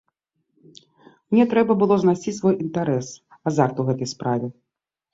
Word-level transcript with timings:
Мне 1.35 1.43
трэба 1.51 1.77
было 1.83 1.95
знайсці 2.05 2.35
свой 2.41 2.59
інтарэс, 2.67 3.07
азарт 3.47 3.75
ў 3.81 3.91
гэтай 3.93 4.15
справе. 4.19 4.47